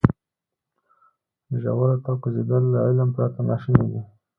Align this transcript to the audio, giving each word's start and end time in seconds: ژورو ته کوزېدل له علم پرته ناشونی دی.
ژورو 1.61 1.89
ته 2.03 2.11
کوزېدل 2.21 2.63
له 2.73 2.79
علم 2.87 3.09
پرته 3.15 3.41
ناشونی 3.47 3.85
دی. 3.91 4.01